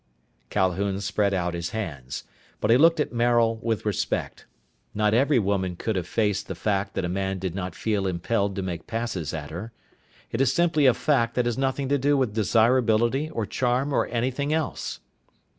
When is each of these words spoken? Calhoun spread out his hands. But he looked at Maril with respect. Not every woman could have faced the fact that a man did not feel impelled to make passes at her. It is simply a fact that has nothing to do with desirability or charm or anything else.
Calhoun 0.49 0.99
spread 0.99 1.31
out 1.31 1.53
his 1.53 1.69
hands. 1.77 2.23
But 2.59 2.71
he 2.71 2.77
looked 2.77 2.99
at 2.99 3.13
Maril 3.13 3.59
with 3.61 3.85
respect. 3.85 4.47
Not 4.95 5.13
every 5.13 5.37
woman 5.37 5.75
could 5.75 5.95
have 5.95 6.07
faced 6.07 6.47
the 6.47 6.55
fact 6.55 6.95
that 6.95 7.05
a 7.05 7.07
man 7.07 7.37
did 7.37 7.53
not 7.53 7.75
feel 7.75 8.07
impelled 8.07 8.55
to 8.55 8.63
make 8.63 8.87
passes 8.87 9.31
at 9.31 9.51
her. 9.51 9.73
It 10.31 10.41
is 10.41 10.51
simply 10.51 10.87
a 10.87 10.95
fact 10.95 11.35
that 11.35 11.45
has 11.45 11.55
nothing 11.55 11.87
to 11.89 11.99
do 11.99 12.17
with 12.17 12.33
desirability 12.33 13.29
or 13.29 13.45
charm 13.45 13.93
or 13.93 14.07
anything 14.07 14.51
else. 14.51 15.01